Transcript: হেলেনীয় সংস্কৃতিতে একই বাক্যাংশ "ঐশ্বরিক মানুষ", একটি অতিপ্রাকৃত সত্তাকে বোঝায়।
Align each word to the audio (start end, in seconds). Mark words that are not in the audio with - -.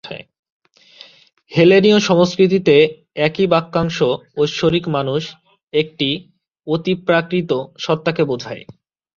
হেলেনীয় 1.51 1.99
সংস্কৃতিতে 1.99 2.75
একই 3.17 3.45
বাক্যাংশ 3.47 3.97
"ঐশ্বরিক 4.37 4.85
মানুষ", 4.87 5.21
একটি 5.73 6.09
অতিপ্রাকৃত 6.67 7.51
সত্তাকে 7.77 8.23
বোঝায়। 8.23 8.63